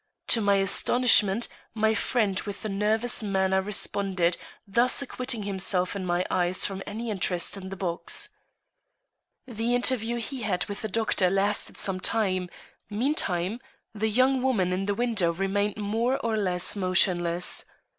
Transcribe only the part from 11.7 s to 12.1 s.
some